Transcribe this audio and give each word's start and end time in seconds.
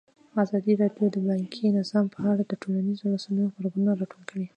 ازادي 0.43 0.73
راډیو 0.83 1.07
د 1.11 1.17
بانکي 1.27 1.67
نظام 1.79 2.05
په 2.13 2.19
اړه 2.31 2.43
د 2.45 2.51
ټولنیزو 2.61 3.11
رسنیو 3.13 3.51
غبرګونونه 3.53 3.91
راټول 4.01 4.23
کړي. 4.29 4.45